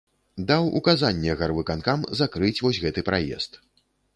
[0.51, 3.51] Даў указанне гарвыканкам закрыць вось гэты праезд.